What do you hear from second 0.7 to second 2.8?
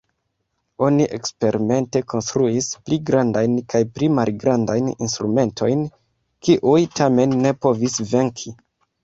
Oni eksperimente konstruis